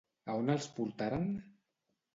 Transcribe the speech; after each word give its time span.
A 0.31 0.37
on 0.43 0.49
els 0.53 0.69
portaren? 0.79 1.31